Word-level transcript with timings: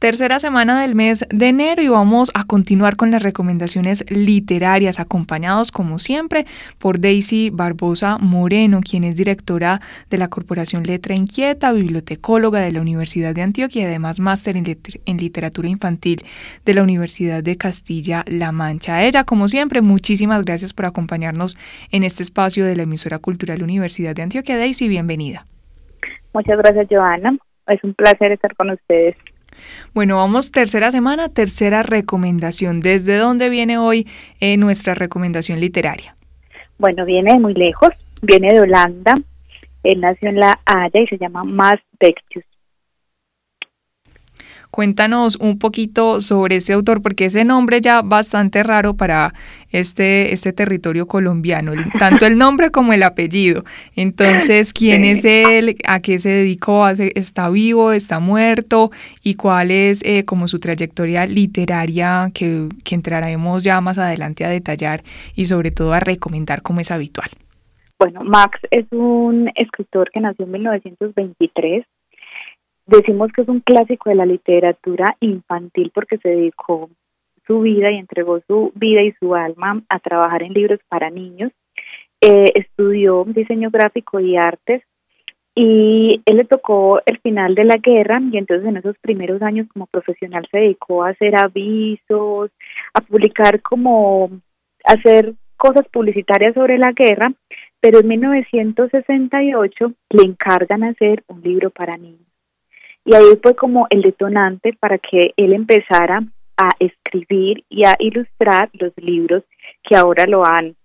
Tercera 0.00 0.38
semana 0.38 0.80
del 0.80 0.94
mes 0.94 1.26
de 1.28 1.48
enero 1.48 1.82
y 1.82 1.88
vamos 1.88 2.30
a 2.32 2.44
continuar 2.44 2.96
con 2.96 3.10
las 3.10 3.22
recomendaciones 3.22 4.10
literarias 4.10 4.98
acompañados 4.98 5.70
como 5.72 5.98
siempre 5.98 6.46
por 6.78 7.00
Daisy 7.00 7.50
Barbosa 7.50 8.16
Moreno, 8.16 8.80
quien 8.80 9.04
es 9.04 9.18
directora 9.18 9.82
de 10.08 10.16
la 10.16 10.28
Corporación 10.28 10.84
Letra 10.84 11.14
Inquieta, 11.14 11.70
bibliotecóloga 11.72 12.60
de 12.60 12.72
la 12.72 12.80
Universidad 12.80 13.34
de 13.34 13.42
Antioquia 13.42 13.82
y 13.82 13.84
además 13.84 14.20
máster 14.20 14.56
en, 14.56 15.18
literatura 15.18 15.68
infantil 15.68 16.22
de 16.64 16.72
la 16.72 16.82
Universidad 16.82 17.42
de 17.42 17.58
Castilla-La 17.58 18.52
Mancha. 18.52 19.04
Ella, 19.04 19.24
como 19.24 19.48
siempre, 19.48 19.82
muchísimas 19.82 20.46
gracias 20.46 20.72
por 20.72 20.86
acompañarnos 20.86 21.58
en 21.92 22.04
este 22.04 22.22
espacio 22.22 22.64
de 22.64 22.74
la 22.74 22.84
emisora 22.84 23.18
cultural 23.18 23.62
Universidad 23.62 24.14
de 24.14 24.22
Antioquia. 24.22 24.56
Daisy, 24.56 24.88
bienvenida. 24.88 25.44
Muchas 26.32 26.56
gracias, 26.56 26.86
Joana. 26.88 27.36
Es 27.66 27.84
un 27.84 27.92
placer 27.92 28.32
estar 28.32 28.56
con 28.56 28.70
ustedes. 28.70 29.14
Bueno, 29.94 30.16
vamos 30.16 30.50
tercera 30.50 30.90
semana, 30.90 31.28
tercera 31.28 31.82
recomendación. 31.82 32.80
¿Desde 32.80 33.16
dónde 33.16 33.48
viene 33.48 33.78
hoy 33.78 34.06
eh, 34.40 34.56
nuestra 34.56 34.94
recomendación 34.94 35.60
literaria? 35.60 36.16
Bueno, 36.78 37.04
viene 37.04 37.34
de 37.34 37.38
muy 37.38 37.54
lejos, 37.54 37.90
viene 38.22 38.48
de 38.52 38.60
Holanda. 38.60 39.14
Él 39.82 40.00
nació 40.00 40.28
en 40.28 40.36
La 40.40 40.60
Haya 40.66 41.00
y 41.00 41.06
se 41.06 41.18
llama 41.18 41.44
Mas 41.44 41.80
Bectius. 41.98 42.44
Cuéntanos 44.70 45.36
un 45.36 45.58
poquito 45.58 46.20
sobre 46.20 46.56
ese 46.56 46.74
autor, 46.74 47.02
porque 47.02 47.24
ese 47.24 47.44
nombre 47.44 47.80
ya 47.80 48.02
bastante 48.02 48.62
raro 48.62 48.94
para 48.94 49.34
este, 49.70 50.32
este 50.32 50.52
territorio 50.52 51.06
colombiano, 51.06 51.72
tanto 51.98 52.24
el 52.24 52.38
nombre 52.38 52.70
como 52.70 52.92
el 52.92 53.02
apellido. 53.02 53.64
Entonces, 53.96 54.72
¿quién 54.74 55.04
es 55.04 55.24
él? 55.24 55.76
¿A 55.86 56.00
qué 56.00 56.18
se 56.18 56.28
dedicó? 56.28 56.88
¿Está 56.88 57.50
vivo? 57.50 57.90
¿Está 57.92 58.20
muerto? 58.20 58.90
¿Y 59.24 59.34
cuál 59.34 59.72
es 59.72 60.04
eh, 60.04 60.24
como 60.24 60.46
su 60.46 60.60
trayectoria 60.60 61.26
literaria 61.26 62.30
que, 62.32 62.68
que 62.84 62.94
entraremos 62.94 63.64
ya 63.64 63.80
más 63.80 63.98
adelante 63.98 64.44
a 64.44 64.50
detallar 64.50 65.02
y 65.34 65.46
sobre 65.46 65.72
todo 65.72 65.94
a 65.94 66.00
recomendar 66.00 66.62
como 66.62 66.80
es 66.80 66.90
habitual? 66.90 67.30
Bueno, 67.98 68.22
Max 68.24 68.58
es 68.70 68.86
un 68.92 69.50
escritor 69.56 70.10
que 70.10 70.20
nació 70.20 70.46
en 70.46 70.52
1923 70.52 71.84
Decimos 72.90 73.30
que 73.30 73.42
es 73.42 73.48
un 73.48 73.60
clásico 73.60 74.10
de 74.10 74.16
la 74.16 74.26
literatura 74.26 75.16
infantil 75.20 75.92
porque 75.94 76.18
se 76.18 76.30
dedicó 76.30 76.90
su 77.46 77.60
vida 77.60 77.92
y 77.92 77.98
entregó 77.98 78.40
su 78.48 78.72
vida 78.74 79.00
y 79.02 79.12
su 79.12 79.36
alma 79.36 79.80
a 79.88 80.00
trabajar 80.00 80.42
en 80.42 80.54
libros 80.54 80.80
para 80.88 81.08
niños. 81.08 81.52
Eh, 82.20 82.46
estudió 82.56 83.22
diseño 83.28 83.70
gráfico 83.70 84.18
y 84.18 84.36
artes 84.36 84.82
y 85.54 86.20
él 86.24 86.38
le 86.38 86.44
tocó 86.44 87.00
el 87.06 87.20
final 87.20 87.54
de 87.54 87.62
la 87.62 87.76
guerra 87.76 88.20
y 88.32 88.36
entonces 88.36 88.66
en 88.66 88.78
esos 88.78 88.98
primeros 88.98 89.40
años 89.40 89.68
como 89.72 89.86
profesional 89.86 90.48
se 90.50 90.58
dedicó 90.58 91.04
a 91.04 91.10
hacer 91.10 91.36
avisos, 91.36 92.50
a 92.92 93.00
publicar 93.02 93.62
como, 93.62 94.32
hacer 94.82 95.34
cosas 95.56 95.86
publicitarias 95.92 96.54
sobre 96.54 96.76
la 96.76 96.90
guerra, 96.90 97.32
pero 97.78 98.00
en 98.00 98.08
1968 98.08 99.92
le 100.10 100.22
encargan 100.24 100.82
hacer 100.82 101.22
un 101.28 101.40
libro 101.40 101.70
para 101.70 101.96
niños. 101.96 102.29
Y 103.04 103.14
ahí 103.14 103.38
fue 103.42 103.54
como 103.54 103.86
el 103.90 104.02
detonante 104.02 104.76
para 104.78 104.98
que 104.98 105.32
él 105.36 105.52
empezara 105.52 106.22
a 106.56 106.70
escribir 106.78 107.64
y 107.68 107.84
a 107.84 107.94
ilustrar 107.98 108.68
los 108.74 108.92
libros 108.96 109.42
que 109.82 109.96
ahora 109.96 110.26
lo 110.26 110.44
han 110.44 110.76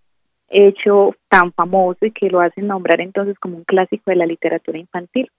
hecho 0.49 1.16
tan 1.27 1.52
famoso 1.53 2.05
y 2.05 2.11
que 2.11 2.30
lo 2.30 2.39
hacen 2.39 2.67
nombrar 2.67 3.02
entonces 3.02 3.38
como 3.39 3.58
un 3.58 3.63
clásico 3.63 4.03
de 4.11 4.16
la 4.16 4.25
literatura 4.25 4.80
infantil. 4.80 5.30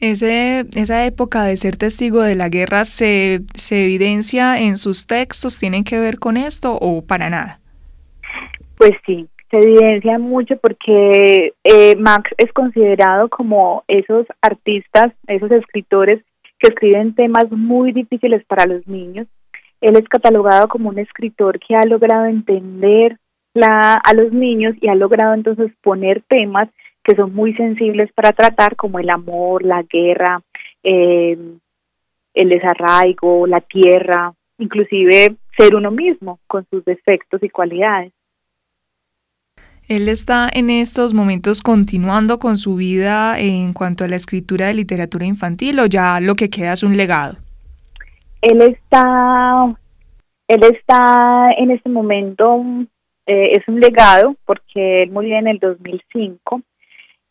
Ese, 0.00 0.64
esa 0.76 1.04
época 1.06 1.42
de 1.44 1.56
ser 1.56 1.76
testigo 1.76 2.22
de 2.22 2.36
la 2.36 2.48
guerra 2.48 2.84
se, 2.84 3.40
se 3.54 3.84
evidencia 3.84 4.60
en 4.60 4.76
sus 4.76 5.08
textos, 5.08 5.58
¿tienen 5.58 5.82
que 5.82 5.98
ver 5.98 6.20
con 6.20 6.36
esto 6.36 6.78
o 6.80 7.02
para 7.02 7.30
nada? 7.30 7.58
Pues 8.76 8.92
sí, 9.04 9.26
se 9.50 9.58
evidencia 9.58 10.18
mucho 10.18 10.56
porque 10.58 11.54
eh, 11.64 11.96
Max 11.96 12.30
es 12.36 12.52
considerado 12.52 13.28
como 13.28 13.84
esos 13.88 14.26
artistas, 14.42 15.12
esos 15.26 15.50
escritores 15.50 16.22
que 16.58 16.68
escriben 16.68 17.14
temas 17.14 17.50
muy 17.50 17.92
difíciles 17.92 18.44
para 18.44 18.66
los 18.66 18.86
niños. 18.86 19.26
Él 19.80 19.96
es 19.96 20.08
catalogado 20.08 20.68
como 20.68 20.88
un 20.88 20.98
escritor 20.98 21.58
que 21.60 21.76
ha 21.76 21.84
logrado 21.84 22.26
entender 22.26 23.16
la, 23.54 23.94
a 23.94 24.14
los 24.14 24.32
niños 24.32 24.74
y 24.80 24.88
ha 24.88 24.94
logrado 24.94 25.34
entonces 25.34 25.70
poner 25.82 26.22
temas 26.28 26.68
que 27.02 27.14
son 27.14 27.34
muy 27.34 27.54
sensibles 27.54 28.12
para 28.12 28.32
tratar, 28.32 28.76
como 28.76 28.98
el 28.98 29.08
amor, 29.08 29.64
la 29.64 29.82
guerra, 29.82 30.42
eh, 30.82 31.38
el 32.34 32.48
desarraigo, 32.50 33.46
la 33.46 33.60
tierra, 33.60 34.34
inclusive 34.58 35.36
ser 35.56 35.74
uno 35.74 35.90
mismo 35.90 36.38
con 36.46 36.66
sus 36.70 36.84
defectos 36.84 37.42
y 37.42 37.48
cualidades. 37.48 38.12
Él 39.88 40.08
está 40.08 40.50
en 40.52 40.68
estos 40.68 41.14
momentos 41.14 41.62
continuando 41.62 42.38
con 42.38 42.58
su 42.58 42.76
vida 42.76 43.40
en 43.40 43.72
cuanto 43.72 44.04
a 44.04 44.08
la 44.08 44.16
escritura 44.16 44.66
de 44.66 44.74
literatura 44.74 45.24
infantil 45.24 45.80
o 45.80 45.86
ya 45.86 46.20
lo 46.20 46.34
que 46.34 46.50
queda 46.50 46.74
es 46.74 46.82
un 46.82 46.94
legado. 46.94 47.38
Él 48.42 48.60
está, 48.60 49.74
él 50.46 50.62
está 50.62 51.52
en 51.56 51.70
este 51.70 51.88
momento, 51.88 52.62
eh, 53.24 53.52
es 53.52 53.66
un 53.66 53.80
legado 53.80 54.36
porque 54.44 55.04
él 55.04 55.10
murió 55.10 55.38
en 55.38 55.48
el 55.48 55.58
2005 55.58 56.60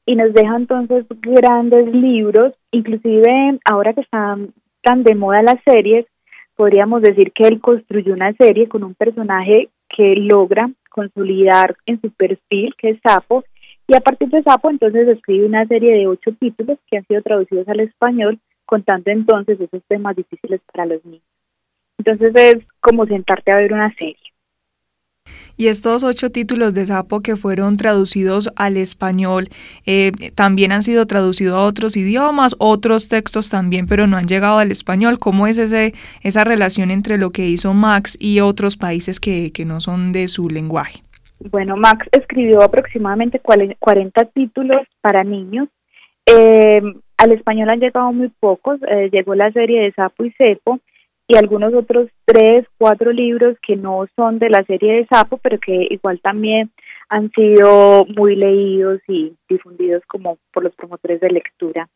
y 0.07 0.15
nos 0.15 0.33
deja 0.33 0.55
entonces 0.55 1.05
grandes 1.21 1.93
libros, 1.93 2.53
inclusive 2.71 3.59
ahora 3.65 3.93
que 3.93 4.01
están 4.01 4.51
tan 4.81 5.03
de 5.03 5.13
moda 5.13 5.43
las 5.43 5.61
series, 5.63 6.07
podríamos 6.55 7.03
decir 7.03 7.31
que 7.33 7.43
él 7.43 7.61
construyó 7.61 8.13
una 8.13 8.33
serie 8.33 8.67
con 8.67 8.83
un 8.83 8.95
personaje 8.95 9.69
que 9.89 10.15
logra 10.15 10.71
consolidar 10.97 11.77
en 11.85 12.01
su 12.01 12.09
perfil, 12.09 12.73
que 12.75 12.89
es 12.89 12.99
Sapo, 13.03 13.43
y 13.87 13.95
a 13.95 13.99
partir 13.99 14.29
de 14.29 14.41
Sapo 14.41 14.71
entonces 14.71 15.07
escribe 15.07 15.45
una 15.45 15.67
serie 15.67 15.93
de 15.93 16.07
ocho 16.07 16.31
títulos 16.39 16.79
que 16.89 16.97
han 16.97 17.05
sido 17.05 17.21
traducidos 17.21 17.67
al 17.67 17.81
español, 17.81 18.39
contando 18.65 19.11
entonces 19.11 19.61
esos 19.61 19.83
temas 19.87 20.15
difíciles 20.15 20.59
para 20.73 20.87
los 20.87 21.05
niños. 21.05 21.21
Entonces 21.99 22.31
es 22.33 22.65
como 22.79 23.05
sentarte 23.05 23.51
a 23.51 23.57
ver 23.57 23.73
una 23.73 23.93
serie. 23.93 24.17
Y 25.57 25.67
estos 25.67 26.03
ocho 26.03 26.29
títulos 26.29 26.73
de 26.73 26.85
Sapo 26.85 27.21
que 27.21 27.35
fueron 27.35 27.77
traducidos 27.77 28.49
al 28.55 28.77
español 28.77 29.47
eh, 29.85 30.11
también 30.35 30.71
han 30.71 30.83
sido 30.83 31.07
traducidos 31.07 31.55
a 31.55 31.63
otros 31.63 31.97
idiomas, 31.97 32.55
otros 32.59 33.09
textos 33.09 33.49
también, 33.49 33.87
pero 33.87 34.05
no 34.05 34.17
han 34.17 34.27
llegado 34.27 34.59
al 34.59 34.71
español. 34.71 35.17
¿Cómo 35.17 35.47
es 35.47 35.57
ese, 35.57 35.93
esa 36.21 36.43
relación 36.43 36.91
entre 36.91 37.17
lo 37.17 37.31
que 37.31 37.47
hizo 37.47 37.73
Max 37.73 38.15
y 38.19 38.39
otros 38.39 38.77
países 38.77 39.19
que, 39.19 39.51
que 39.51 39.65
no 39.65 39.81
son 39.81 40.11
de 40.11 40.27
su 40.27 40.49
lenguaje? 40.49 41.01
Bueno, 41.39 41.75
Max 41.75 42.07
escribió 42.11 42.61
aproximadamente 42.61 43.39
40 43.39 44.25
títulos 44.25 44.81
para 45.01 45.23
niños. 45.23 45.69
Eh, 46.25 46.81
al 47.17 47.31
español 47.31 47.69
han 47.69 47.79
llegado 47.79 48.11
muy 48.11 48.29
pocos. 48.39 48.79
Eh, 48.87 49.09
llegó 49.11 49.35
la 49.35 49.51
serie 49.51 49.81
de 49.81 49.91
Sapo 49.93 50.25
y 50.25 50.31
Cepo 50.33 50.79
y 51.27 51.35
algunos 51.35 51.73
otros 51.73 52.07
tres, 52.25 52.65
cuatro 52.77 53.11
libros 53.11 53.57
que 53.61 53.75
no 53.75 54.05
son 54.15 54.39
de 54.39 54.49
la 54.49 54.63
serie 54.63 54.93
de 54.93 55.07
Sapo, 55.07 55.37
pero 55.37 55.59
que 55.59 55.87
igual 55.89 56.19
también 56.21 56.71
han 57.09 57.31
sido 57.31 58.05
muy 58.15 58.35
leídos 58.35 59.01
y 59.07 59.33
difundidos 59.49 60.03
como 60.07 60.37
por 60.53 60.63
los 60.63 60.73
promotores 60.75 61.19
de 61.19 61.29
lectura. 61.29 61.89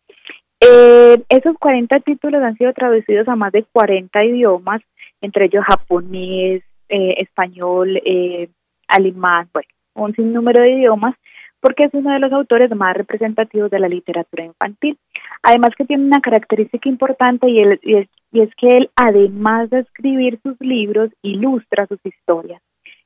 Eh, 0.60 1.24
esos 1.30 1.58
40 1.58 2.00
títulos 2.02 2.44
han 2.44 2.58
sido 2.58 2.74
traducidos 2.74 3.28
a 3.28 3.36
más 3.36 3.52
de 3.52 3.64
40 3.64 4.24
idiomas, 4.26 4.82
entre 5.22 5.46
ellos 5.46 5.64
japonés, 5.66 6.62
eh, 6.90 7.16
español, 7.18 8.02
eh, 8.06 8.50
alemán, 8.88 9.50
bueno, 9.54 9.70
un 9.96 10.14
sinnúmero 10.14 10.62
de 10.62 10.72
idiomas, 10.72 11.16
porque 11.62 11.86
es 11.86 11.94
uno 11.94 12.12
de 12.12 12.20
los 12.20 12.34
autores 12.34 12.70
más 12.76 12.96
representativos 12.96 13.72
de 13.72 13.80
la 13.80 13.88
literatura 13.88 14.44
infantil. 14.44 14.98
Además 15.42 15.72
que 15.78 15.86
tiene 15.86 16.04
una 16.04 16.20
característica 16.20 16.90
importante 16.90 17.50
y, 17.50 17.62
es, 17.62 18.10
y 18.32 18.42
es 18.42 18.50
que 18.56 18.78
él, 18.78 18.90
además 18.96 19.70
de 19.70 19.80
escribir 19.80 20.40
sus 20.42 20.60
libros, 20.60 21.10
ilustra 21.22 21.88
sus 21.88 22.00
historias. 22.04 22.62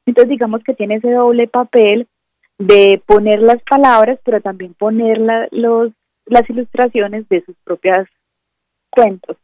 Entonces 0.05 0.29
digamos 0.29 0.63
que 0.63 0.75
tiene 0.75 0.95
ese 0.95 1.11
doble 1.11 1.47
papel 1.47 2.07
de 2.57 3.01
poner 3.05 3.41
las 3.41 3.61
palabras, 3.63 4.19
pero 4.23 4.39
también 4.39 4.73
poner 4.75 5.19
los, 5.51 5.91
las 6.25 6.49
ilustraciones 6.49 7.27
de 7.29 7.43
sus 7.43 7.55
propias 7.63 8.07
cuentos. 8.89 9.37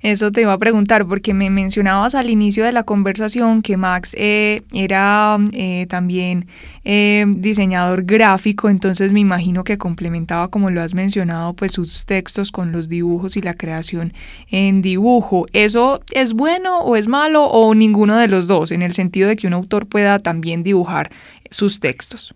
Eso 0.00 0.30
te 0.30 0.42
iba 0.42 0.52
a 0.52 0.58
preguntar 0.58 1.06
porque 1.06 1.34
me 1.34 1.50
mencionabas 1.50 2.14
al 2.14 2.30
inicio 2.30 2.64
de 2.64 2.72
la 2.72 2.84
conversación 2.84 3.62
que 3.62 3.76
Max 3.76 4.14
eh, 4.18 4.62
era 4.72 5.36
eh, 5.52 5.86
también 5.88 6.46
eh, 6.84 7.24
diseñador 7.28 8.04
gráfico, 8.04 8.68
entonces 8.68 9.12
me 9.12 9.20
imagino 9.20 9.64
que 9.64 9.76
complementaba, 9.76 10.48
como 10.48 10.70
lo 10.70 10.82
has 10.82 10.94
mencionado, 10.94 11.54
pues 11.54 11.72
sus 11.72 12.06
textos 12.06 12.52
con 12.52 12.70
los 12.70 12.88
dibujos 12.88 13.36
y 13.36 13.42
la 13.42 13.54
creación 13.54 14.12
en 14.50 14.82
dibujo. 14.82 15.46
¿Eso 15.52 16.00
es 16.12 16.32
bueno 16.32 16.80
o 16.80 16.96
es 16.96 17.08
malo 17.08 17.44
o 17.44 17.74
ninguno 17.74 18.16
de 18.16 18.28
los 18.28 18.46
dos, 18.46 18.70
en 18.70 18.82
el 18.82 18.92
sentido 18.92 19.28
de 19.28 19.36
que 19.36 19.46
un 19.46 19.54
autor 19.54 19.88
pueda 19.88 20.18
también 20.18 20.62
dibujar 20.62 21.10
sus 21.50 21.80
textos? 21.80 22.34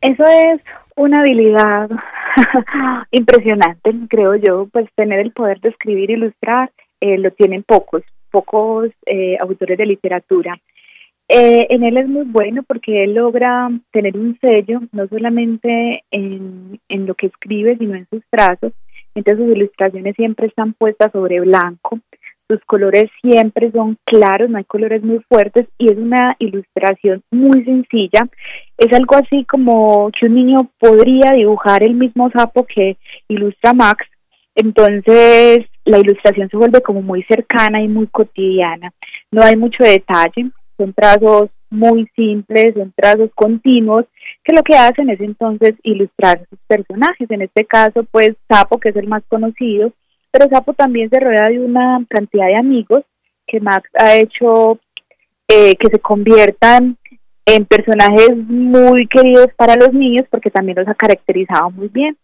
Eso 0.00 0.24
es 0.24 0.60
una 0.96 1.20
habilidad 1.20 1.90
impresionante, 3.10 3.92
creo 4.08 4.36
yo, 4.36 4.66
pues 4.72 4.88
tener 4.94 5.20
el 5.20 5.32
poder 5.32 5.60
de 5.60 5.70
escribir, 5.70 6.10
ilustrar, 6.10 6.70
eh, 7.00 7.18
lo 7.18 7.30
tienen 7.32 7.62
pocos, 7.62 8.02
pocos 8.30 8.90
eh, 9.06 9.36
autores 9.40 9.78
de 9.78 9.86
literatura. 9.86 10.60
Eh, 11.28 11.68
en 11.70 11.84
él 11.84 11.96
es 11.96 12.08
muy 12.08 12.24
bueno 12.24 12.64
porque 12.64 13.04
él 13.04 13.14
logra 13.14 13.70
tener 13.92 14.16
un 14.16 14.36
sello, 14.40 14.80
no 14.92 15.06
solamente 15.06 16.02
en, 16.10 16.80
en 16.88 17.06
lo 17.06 17.14
que 17.14 17.26
escribe, 17.26 17.76
sino 17.76 17.94
en 17.94 18.06
sus 18.10 18.22
trazos. 18.30 18.72
Entonces 19.14 19.44
sus 19.44 19.56
ilustraciones 19.56 20.16
siempre 20.16 20.48
están 20.48 20.72
puestas 20.72 21.12
sobre 21.12 21.40
blanco, 21.40 22.00
sus 22.50 22.64
colores 22.64 23.08
siempre 23.22 23.70
son 23.70 23.96
claros, 24.04 24.50
no 24.50 24.58
hay 24.58 24.64
colores 24.64 25.04
muy 25.04 25.20
fuertes 25.28 25.68
y 25.78 25.86
es 25.86 25.96
una 25.96 26.34
ilustración 26.40 27.22
muy 27.30 27.64
sencilla. 27.64 28.28
Es 28.76 28.92
algo 28.92 29.14
así 29.14 29.44
como 29.44 30.10
que 30.10 30.26
un 30.26 30.34
niño 30.34 30.68
podría 30.80 31.30
dibujar 31.30 31.84
el 31.84 31.94
mismo 31.94 32.28
sapo 32.32 32.66
que 32.66 32.96
ilustra 33.28 33.72
Max. 33.72 34.04
Entonces 34.56 35.66
la 35.84 35.98
ilustración 35.98 36.48
se 36.50 36.56
vuelve 36.56 36.80
como 36.80 37.02
muy 37.02 37.22
cercana 37.22 37.80
y 37.80 37.86
muy 37.86 38.08
cotidiana. 38.08 38.90
No 39.30 39.42
hay 39.42 39.54
mucho 39.54 39.84
detalle, 39.84 40.50
son 40.76 40.92
trazos 40.92 41.50
muy 41.70 42.08
simples, 42.16 42.74
son 42.74 42.92
trazos 42.96 43.30
continuos, 43.36 44.06
que 44.42 44.52
lo 44.52 44.62
que 44.64 44.74
hacen 44.74 45.08
es 45.08 45.20
entonces 45.20 45.74
ilustrar 45.84 46.44
sus 46.50 46.58
personajes. 46.66 47.30
En 47.30 47.42
este 47.42 47.64
caso, 47.64 48.02
pues 48.10 48.30
Sapo, 48.48 48.80
que 48.80 48.88
es 48.88 48.96
el 48.96 49.06
más 49.06 49.22
conocido, 49.28 49.92
pero 50.30 50.48
Sapo 50.48 50.72
también 50.74 51.10
se 51.10 51.20
rodea 51.20 51.48
de 51.48 51.60
una 51.60 52.04
cantidad 52.08 52.46
de 52.46 52.56
amigos 52.56 53.04
que 53.46 53.60
Max 53.60 53.88
ha 53.98 54.16
hecho 54.16 54.78
eh, 55.48 55.74
que 55.76 55.88
se 55.90 55.98
conviertan 55.98 56.96
en 57.44 57.64
personajes 57.64 58.36
muy 58.36 59.06
queridos 59.08 59.48
para 59.56 59.74
los 59.74 59.92
niños 59.92 60.26
porque 60.30 60.50
también 60.50 60.78
los 60.78 60.88
ha 60.88 60.94
caracterizado 60.94 61.70
muy 61.70 61.88
bien. 61.88 62.16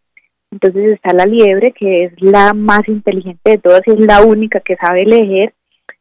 Entonces 0.53 0.95
está 0.95 1.13
la 1.13 1.27
liebre, 1.27 1.73
que 1.73 2.05
es 2.05 2.13
la 2.23 2.55
más 2.55 2.87
inteligente 2.87 3.51
de 3.51 3.59
todas 3.59 3.81
y 3.87 3.91
es 3.91 4.01
la 4.01 4.23
única 4.23 4.61
que 4.61 4.77
sabe 4.77 5.05
leer, 5.05 5.53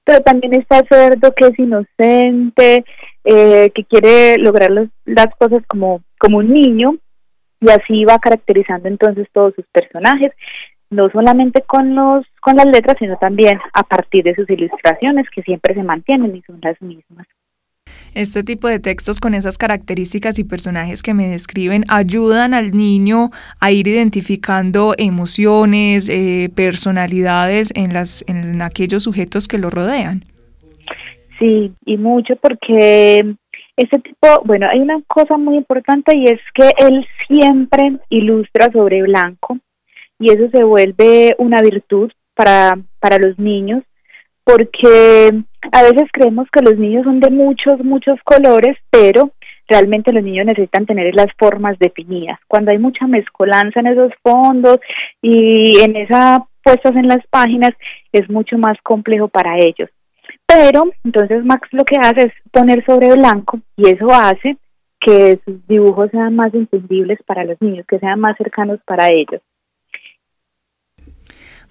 pero 0.04 0.22
también 0.22 0.54
está 0.54 0.80
el 0.80 0.88
cerdo, 0.88 1.34
que 1.34 1.48
es 1.48 1.60
inocente, 1.60 2.86
eh, 3.24 3.72
que 3.74 3.84
quiere 3.86 4.38
lograr 4.38 4.70
las 5.06 5.28
cosas 5.40 5.64
como, 5.68 6.04
como 6.20 6.38
un 6.38 6.54
niño, 6.54 6.96
y 7.60 7.72
así 7.72 8.06
va 8.06 8.20
caracterizando 8.20 8.88
entonces 8.88 9.28
todos 9.34 9.56
sus 9.56 9.66
personajes 9.72 10.32
no 10.96 11.10
solamente 11.10 11.62
con 11.62 11.96
los 11.96 12.26
con 12.42 12.56
las 12.56 12.66
letras, 12.66 12.96
sino 13.00 13.18
también 13.18 13.60
a 13.74 13.84
partir 13.84 14.24
de 14.24 14.36
sus 14.36 14.50
ilustraciones 14.50 15.30
que 15.30 15.42
siempre 15.42 15.74
se 15.74 15.84
mantienen 15.84 16.36
y 16.36 16.42
son 16.44 16.60
las 16.62 16.82
mismas. 16.82 17.28
Este 18.14 18.44
tipo 18.44 18.70
de 18.70 18.80
textos 18.80 19.20
con 19.20 19.34
esas 19.34 19.58
características 19.58 20.40
y 20.40 20.46
personajes 20.46 21.04
que 21.04 21.14
me 21.14 21.28
describen 21.28 21.84
ayudan 21.90 22.54
al 22.54 22.72
niño 22.72 23.30
a 23.60 23.72
ir 23.72 23.90
identificando 23.90 24.94
emociones, 24.98 26.10
eh, 26.10 26.50
personalidades 26.56 27.74
en, 27.76 27.94
las, 27.94 28.24
en 28.28 28.62
aquellos 28.62 29.04
sujetos 29.04 29.50
que 29.50 29.58
lo 29.58 29.70
rodean. 29.70 30.24
Sí, 31.40 31.74
y 31.86 31.98
mucho 31.98 32.38
porque 32.38 33.36
este 33.76 34.00
tipo, 34.00 34.44
bueno, 34.46 34.68
hay 34.70 34.80
una 34.80 35.02
cosa 35.08 35.38
muy 35.38 35.58
importante 35.58 36.16
y 36.16 36.26
es 36.26 36.40
que 36.54 36.72
él 36.78 37.06
siempre 37.28 37.98
ilustra 38.10 38.72
sobre 38.72 39.02
blanco 39.04 39.58
y 40.20 40.32
eso 40.32 40.50
se 40.52 40.64
vuelve 40.64 41.36
una 41.38 41.62
virtud 41.62 42.12
para, 42.34 42.78
para 43.00 43.18
los 43.18 43.38
niños 43.40 43.84
porque 44.46 45.44
a 45.72 45.84
veces 45.84 46.08
creemos 46.14 46.48
que 46.52 46.62
los 46.62 46.78
niños 46.78 47.04
son 47.04 47.20
de 47.20 47.32
muchos, 47.32 47.84
muchos 47.84 48.20
colores, 48.24 48.78
pero 48.92 49.32
realmente 49.68 50.14
los 50.14 50.24
niños 50.24 50.46
necesitan 50.46 50.86
tener 50.86 51.14
las 51.16 51.28
formas 51.38 51.78
definidas. 51.80 52.40
Cuando 52.48 52.72
hay 52.72 52.78
mucha 52.78 53.08
mezcolanza 53.08 53.80
en 53.80 53.88
esos 53.88 54.14
fondos 54.22 54.80
y 55.22 55.80
en 55.82 55.96
esas 55.96 56.40
puestas 56.64 56.96
en 56.96 57.08
las 57.08 57.26
páginas, 57.28 57.72
es 58.12 58.30
mucho 58.30 58.58
más 58.60 58.78
complejo 58.84 59.28
para 59.28 59.58
ellos. 59.58 59.90
Pero 60.46 60.92
entonces 61.04 61.44
Max 61.44 61.68
lo 61.72 61.84
que 61.84 61.98
hace 61.98 62.28
es 62.28 62.34
poner 62.52 62.86
sobre 62.86 63.14
blanco 63.14 63.60
y 63.76 63.90
eso 63.90 64.14
hace 64.14 64.58
que 65.00 65.40
sus 65.44 65.66
dibujos 65.68 66.12
sean 66.12 66.36
más 66.36 66.54
entendibles 66.54 67.18
para 67.26 67.44
los 67.44 67.60
niños, 67.62 67.86
que 67.88 68.00
sean 68.00 68.20
más 68.20 68.38
cercanos 68.38 68.80
para 68.86 69.10
ellos. 69.10 69.42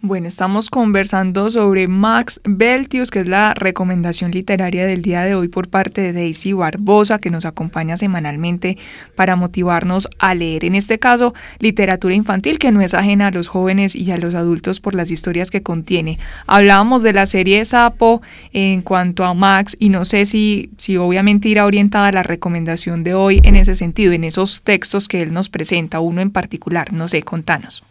Bueno, 0.07 0.29
estamos 0.29 0.69
conversando 0.69 1.51
sobre 1.51 1.89
Max 1.89 2.39
Beltius, 2.45 3.11
que 3.11 3.21
es 3.21 3.27
la 3.27 3.55
recomendación 3.55 4.33
literaria 4.33 4.85
del 4.85 5.01
día 5.01 5.23
de 5.23 5.35
hoy 5.35 5.49
por 5.49 5.71
parte 5.71 6.03
de 6.03 6.13
Daisy 6.13 6.53
Barbosa, 6.53 7.19
que 7.19 7.31
nos 7.31 7.47
acompaña 7.47 7.97
semanalmente 7.97 8.77
para 9.17 9.35
motivarnos 9.35 10.07
a 10.19 10.35
leer, 10.35 10.67
en 10.67 10.75
este 10.75 10.99
caso, 10.99 11.33
literatura 11.59 12.15
infantil, 12.15 12.59
que 12.59 12.71
no 12.71 12.83
es 12.83 12.93
ajena 12.93 13.29
a 13.29 13.31
los 13.31 13.49
jóvenes 13.49 13.97
y 13.97 14.11
a 14.11 14.19
los 14.19 14.35
adultos 14.35 14.79
por 14.79 14.95
las 14.95 15.11
historias 15.11 15.51
que 15.51 15.63
contiene. 15.63 16.19
Hablábamos 16.47 17.03
de 17.03 17.15
la 17.15 17.25
serie 17.25 17.65
Sapo 17.65 18.21
en 18.53 18.83
cuanto 18.83 19.25
a 19.25 19.33
Max 19.33 19.75
y 19.81 19.89
no 19.89 20.05
sé 20.05 20.27
si, 20.27 20.69
si 20.77 20.99
obviamente 20.99 21.49
irá 21.49 21.65
orientada 21.65 22.13
la 22.13 22.23
recomendación 22.23 23.05
de 23.05 23.15
hoy 23.15 23.41
en 23.43 23.57
ese 23.57 23.75
sentido, 23.75 24.13
en 24.13 24.25
esos 24.25 24.61
textos 24.61 25.09
que 25.09 25.23
él 25.23 25.33
nos 25.33 25.49
presenta, 25.49 26.01
uno 26.01 26.21
en 26.21 26.31
particular, 26.31 26.93
no 26.93 27.09
sé, 27.09 27.23
contanos. 27.23 27.83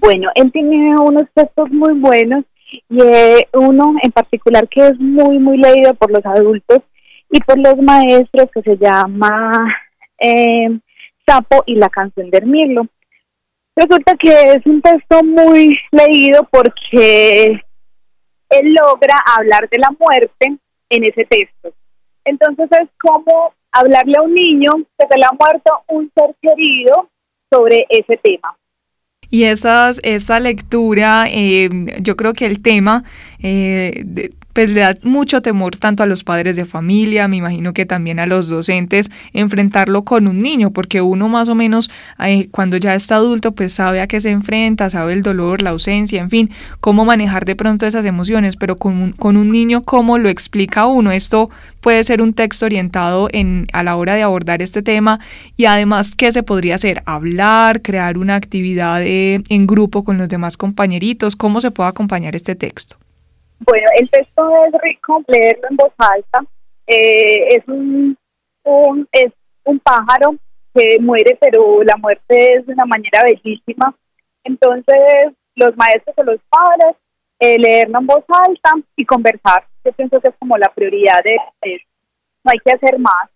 Bueno, 0.00 0.30
él 0.36 0.52
tiene 0.52 0.94
unos 1.00 1.24
textos 1.34 1.70
muy 1.70 1.94
buenos 1.94 2.44
y 2.70 3.02
eh, 3.02 3.48
uno 3.52 3.94
en 4.00 4.12
particular 4.12 4.68
que 4.68 4.86
es 4.86 4.98
muy, 5.00 5.38
muy 5.38 5.58
leído 5.58 5.92
por 5.94 6.10
los 6.10 6.24
adultos 6.24 6.80
y 7.30 7.40
por 7.40 7.58
los 7.58 7.76
maestros 7.78 8.48
que 8.52 8.62
se 8.62 8.76
llama 8.76 9.74
eh, 10.18 10.78
Sapo 11.26 11.64
y 11.66 11.74
la 11.74 11.88
canción 11.88 12.30
de 12.30 12.40
Mirlo. 12.42 12.86
Resulta 13.74 14.14
que 14.16 14.52
es 14.52 14.66
un 14.66 14.80
texto 14.82 15.22
muy 15.24 15.76
leído 15.90 16.46
porque 16.50 17.60
él 18.50 18.74
logra 18.74 19.14
hablar 19.36 19.68
de 19.68 19.78
la 19.78 19.90
muerte 19.98 20.58
en 20.90 21.04
ese 21.04 21.24
texto. 21.24 21.72
Entonces 22.24 22.68
es 22.70 22.88
como 23.00 23.52
hablarle 23.72 24.14
a 24.16 24.22
un 24.22 24.34
niño 24.34 24.72
que 24.96 25.06
se 25.08 25.18
le 25.18 25.24
ha 25.24 25.32
muerto 25.32 25.72
un 25.88 26.10
ser 26.14 26.36
querido 26.40 27.08
sobre 27.50 27.84
ese 27.88 28.16
tema. 28.18 28.56
Y 29.30 29.44
esas, 29.44 30.00
esa 30.04 30.40
lectura, 30.40 31.26
eh, 31.28 31.68
yo 32.00 32.16
creo 32.16 32.32
que 32.32 32.46
el 32.46 32.62
tema 32.62 33.04
eh, 33.40 34.32
pues 34.58 34.70
le 34.70 34.80
da 34.80 34.96
mucho 35.04 35.40
temor 35.40 35.76
tanto 35.76 36.02
a 36.02 36.06
los 36.06 36.24
padres 36.24 36.56
de 36.56 36.64
familia, 36.64 37.28
me 37.28 37.36
imagino 37.36 37.72
que 37.72 37.86
también 37.86 38.18
a 38.18 38.26
los 38.26 38.48
docentes, 38.48 39.08
enfrentarlo 39.32 40.02
con 40.02 40.26
un 40.26 40.38
niño, 40.38 40.72
porque 40.72 41.00
uno 41.00 41.28
más 41.28 41.48
o 41.48 41.54
menos 41.54 41.92
eh, 42.18 42.48
cuando 42.50 42.76
ya 42.76 42.96
está 42.96 43.14
adulto 43.14 43.52
pues 43.52 43.72
sabe 43.72 44.00
a 44.00 44.08
qué 44.08 44.20
se 44.20 44.30
enfrenta, 44.30 44.90
sabe 44.90 45.12
el 45.12 45.22
dolor, 45.22 45.62
la 45.62 45.70
ausencia, 45.70 46.20
en 46.20 46.28
fin, 46.28 46.50
cómo 46.80 47.04
manejar 47.04 47.44
de 47.44 47.54
pronto 47.54 47.86
esas 47.86 48.04
emociones, 48.04 48.56
pero 48.56 48.74
con 48.78 49.00
un, 49.00 49.12
con 49.12 49.36
un 49.36 49.52
niño 49.52 49.84
cómo 49.84 50.18
lo 50.18 50.28
explica 50.28 50.86
uno. 50.86 51.12
Esto 51.12 51.50
puede 51.80 52.02
ser 52.02 52.20
un 52.20 52.32
texto 52.32 52.66
orientado 52.66 53.28
en, 53.30 53.68
a 53.72 53.84
la 53.84 53.94
hora 53.94 54.16
de 54.16 54.24
abordar 54.24 54.60
este 54.60 54.82
tema 54.82 55.20
y 55.56 55.66
además 55.66 56.16
qué 56.16 56.32
se 56.32 56.42
podría 56.42 56.74
hacer, 56.74 57.04
hablar, 57.06 57.80
crear 57.80 58.18
una 58.18 58.34
actividad 58.34 59.02
eh, 59.04 59.40
en 59.50 59.68
grupo 59.68 60.02
con 60.02 60.18
los 60.18 60.28
demás 60.28 60.56
compañeritos, 60.56 61.36
cómo 61.36 61.60
se 61.60 61.70
puede 61.70 61.90
acompañar 61.90 62.34
este 62.34 62.56
texto. 62.56 62.96
Bueno, 63.60 63.86
el 63.98 64.08
texto 64.10 64.50
es 64.66 64.80
rico, 64.82 65.22
leerlo 65.26 65.68
en 65.70 65.76
voz 65.76 65.92
alta. 65.98 66.44
Eh, 66.86 67.56
es 67.56 67.68
un, 67.68 68.16
es 69.12 69.32
un 69.64 69.78
pájaro 69.80 70.36
que 70.74 70.98
muere, 71.00 71.36
pero 71.40 71.82
la 71.82 71.96
muerte 71.96 72.54
es 72.54 72.66
de 72.66 72.72
una 72.72 72.86
manera 72.86 73.22
bellísima. 73.24 73.94
Entonces, 74.44 75.32
los 75.54 75.76
maestros 75.76 76.14
o 76.18 76.22
los 76.22 76.40
padres, 76.48 76.96
eh, 77.40 77.58
leerlo 77.58 77.98
en 78.00 78.06
voz 78.06 78.24
alta 78.28 78.70
y 78.96 79.04
conversar. 79.04 79.66
Yo 79.84 79.92
pienso 79.92 80.20
que 80.20 80.28
es 80.28 80.34
como 80.38 80.56
la 80.56 80.72
prioridad 80.74 81.22
de. 81.22 81.36
No 82.44 82.52
hay 82.52 82.58
que 82.64 82.72
hacer 82.72 82.98
más. 82.98 83.28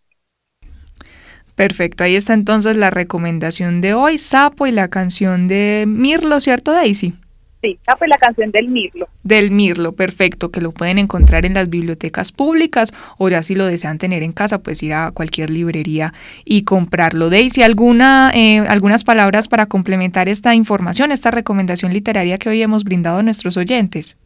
Perfecto, 1.55 2.05
ahí 2.05 2.17
está 2.17 2.33
entonces 2.33 2.77
la 2.77 2.91
recomendación 2.91 3.83
de 3.83 3.93
hoy, 3.93 4.17
Sapo 4.17 4.67
y 4.67 4.73
la 4.73 4.89
canción 4.89 5.49
de 5.49 5.85
Mirlo, 5.87 6.41
¿cierto 6.41 6.73
Daisy? 6.73 7.15
Sí, 7.63 7.79
esa 7.81 7.97
fue 7.97 8.09
la 8.09 8.17
canción 8.17 8.51
del 8.51 8.69
Mirlo. 8.69 9.07
Del 9.23 9.53
Mirlo, 9.53 9.93
perfecto, 9.93 10.51
que 10.51 10.61
lo 10.61 10.73
pueden 10.73 10.99
encontrar 10.99 11.47
en 11.47 11.55
las 11.55 11.71
bibliotecas 11.71 12.33
públicas 12.33 12.93
o 13.19 13.29
ya 13.29 13.45
si 13.45 13.55
lo 13.55 13.67
desean 13.67 13.99
tener 13.99 14.25
en 14.25 14.33
casa, 14.33 14.65
pues 14.65 14.83
ir 14.83 14.95
a 14.95 15.13
cualquier 15.13 15.49
librería 15.49 16.13
y 16.45 16.65
comprarlo. 16.65 17.31
Daisy, 17.31 17.63
¿alguna, 17.63 18.33
eh, 18.35 18.59
algunas 18.59 19.05
palabras 19.05 19.47
para 19.47 19.67
complementar 19.67 20.29
esta 20.29 20.57
información, 20.57 21.13
esta 21.13 21.31
recomendación 21.31 21.93
literaria 21.93 22.37
que 22.37 22.49
hoy 22.49 22.63
hemos 22.63 22.83
brindado 22.83 23.19
a 23.19 23.23
nuestros 23.23 23.57
oyentes? 23.57 24.19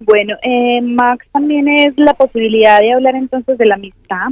Bueno, 0.00 0.34
eh, 0.42 0.80
Max 0.82 1.24
también 1.30 1.68
es 1.68 1.96
la 1.96 2.14
posibilidad 2.14 2.80
de 2.80 2.94
hablar 2.94 3.14
entonces 3.14 3.58
de 3.58 3.66
la 3.66 3.76
amistad, 3.76 4.30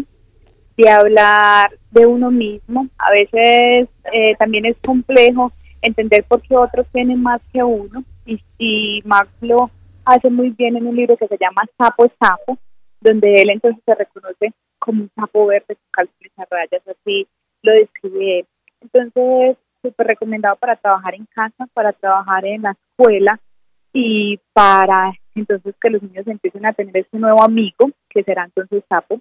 de 0.76 0.90
hablar 0.90 1.71
de 1.92 2.07
uno 2.07 2.33
mismo. 2.33 2.88
A 2.99 3.12
veces 3.12 3.88
eh, 4.12 4.35
también 4.40 4.64
es 4.64 4.76
complejo 4.85 5.52
entender 5.83 6.25
por 6.25 6.43
qué 6.43 6.57
otros 6.57 6.87
tienen 6.93 7.23
más 7.23 7.41
que 7.53 7.63
uno 7.63 8.05
y, 8.59 9.03
Max 9.05 9.29
lo 9.41 9.71
hace 10.05 10.31
muy 10.31 10.51
bien 10.51 10.77
en 10.77 10.87
un 10.87 10.97
libro 10.97 11.17
que 11.17 11.27
se 11.27 11.39
llama 11.39 11.63
Sapo 11.79 12.05
es 12.05 12.13
Sapo, 12.21 12.59
donde 13.01 13.35
él 13.35 13.51
entonces 13.51 13.83
se 13.85 13.95
reconoce 13.95 14.53
como 14.79 15.03
un 15.03 15.11
sapo 15.15 15.47
verde 15.47 15.67
con 15.77 15.91
calzones 15.91 16.33
a 16.39 16.47
rayas, 16.51 16.83
así 16.87 17.27
lo 17.63 17.73
describe 17.73 18.41
él. 18.41 18.47
Entonces, 18.81 19.57
súper 19.83 20.07
recomendado 20.07 20.57
para 20.57 20.77
trabajar 20.77 21.15
en 21.15 21.27
casa, 21.27 21.67
para 21.75 21.93
trabajar 21.93 22.45
en 22.45 22.63
la 22.63 22.73
escuela 22.73 23.41
y 23.93 24.39
para 24.53 25.13
entonces 25.35 25.75
que 25.81 25.91
los 25.91 26.03
niños 26.03 26.27
empiecen 26.27 26.67
a 26.67 26.73
tener 26.73 26.97
ese 26.97 27.19
nuevo 27.19 27.43
amigo 27.43 27.91
que 28.09 28.23
será 28.23 28.45
entonces 28.45 28.83
sapo. 28.89 29.21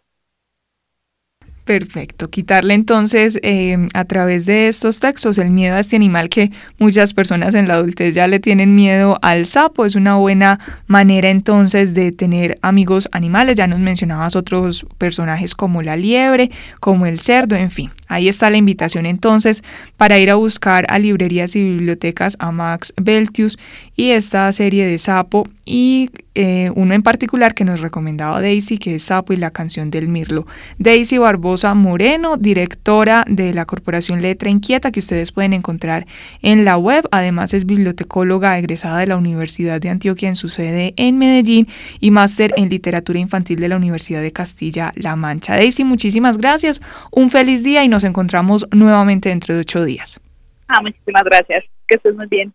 Perfecto, 1.69 2.31
quitarle 2.31 2.73
entonces 2.73 3.37
eh, 3.43 3.77
a 3.93 4.03
través 4.05 4.47
de 4.47 4.69
estos 4.69 4.99
textos 4.99 5.37
el 5.37 5.51
miedo 5.51 5.75
a 5.75 5.79
este 5.79 5.95
animal 5.95 6.27
que 6.27 6.51
muchas 6.79 7.13
personas 7.13 7.53
en 7.53 7.67
la 7.67 7.75
adultez 7.75 8.15
ya 8.15 8.25
le 8.25 8.39
tienen 8.39 8.73
miedo 8.73 9.19
al 9.21 9.45
sapo, 9.45 9.85
es 9.85 9.93
una 9.93 10.15
buena 10.15 10.59
manera 10.87 11.29
entonces 11.29 11.93
de 11.93 12.11
tener 12.11 12.57
amigos 12.63 13.07
animales, 13.11 13.55
ya 13.55 13.67
nos 13.67 13.79
mencionabas 13.79 14.35
otros 14.35 14.83
personajes 14.97 15.53
como 15.53 15.83
la 15.83 15.95
liebre, 15.95 16.49
como 16.79 17.05
el 17.05 17.19
cerdo, 17.19 17.55
en 17.55 17.69
fin, 17.69 17.91
ahí 18.07 18.27
está 18.27 18.49
la 18.49 18.57
invitación 18.57 19.05
entonces 19.05 19.63
para 19.95 20.17
ir 20.17 20.31
a 20.31 20.35
buscar 20.35 20.87
a 20.89 20.97
librerías 20.97 21.55
y 21.55 21.61
bibliotecas 21.61 22.35
a 22.39 22.51
Max 22.51 22.95
Beltius 22.99 23.59
y 23.99 24.11
esta 24.11 24.49
serie 24.53 24.85
de 24.85 24.97
sapo 24.97 25.45
y 25.65 26.09
eh, 26.33 26.71
uno 26.73 26.93
en 26.93 27.03
particular 27.03 27.53
que 27.53 27.65
nos 27.65 27.81
recomendaba 27.81 28.39
Daisy, 28.39 28.77
que 28.77 28.95
es 28.95 29.03
Sapo 29.03 29.33
y 29.33 29.35
la 29.35 29.51
canción 29.51 29.91
del 29.91 30.07
Mirlo. 30.07 30.47
Daisy 30.77 31.17
Barbosa 31.17 31.73
Moreno, 31.73 32.37
directora 32.37 33.25
de 33.27 33.53
la 33.53 33.65
Corporación 33.65 34.21
Letra 34.21 34.49
Inquieta, 34.49 34.93
que 34.93 35.01
ustedes 35.01 35.33
pueden 35.33 35.51
encontrar 35.51 36.05
en 36.41 36.63
la 36.63 36.77
web. 36.77 37.09
Además 37.11 37.53
es 37.53 37.65
bibliotecóloga 37.65 38.57
egresada 38.57 38.99
de 38.99 39.07
la 39.07 39.17
Universidad 39.17 39.81
de 39.81 39.89
Antioquia 39.89 40.29
en 40.29 40.37
su 40.37 40.47
sede 40.47 40.93
en 40.95 41.17
Medellín 41.17 41.67
y 41.99 42.11
máster 42.11 42.53
en 42.55 42.69
literatura 42.69 43.19
infantil 43.19 43.59
de 43.59 43.67
la 43.67 43.75
Universidad 43.75 44.21
de 44.21 44.31
Castilla-La 44.31 45.17
Mancha. 45.17 45.57
Daisy, 45.57 45.83
muchísimas 45.83 46.37
gracias. 46.37 46.81
Un 47.11 47.29
feliz 47.29 47.65
día 47.65 47.83
y 47.83 47.89
nos 47.89 48.05
encontramos 48.05 48.65
nuevamente 48.71 49.27
dentro 49.27 49.55
de 49.55 49.59
ocho 49.59 49.83
días. 49.83 50.21
Ah, 50.69 50.81
muchísimas 50.81 51.23
gracias. 51.25 51.65
Que 51.85 51.97
estés 51.97 52.15
muy 52.15 52.27
bien. 52.27 52.53